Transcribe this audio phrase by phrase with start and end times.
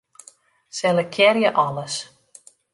[0.69, 2.01] Selektearje alles.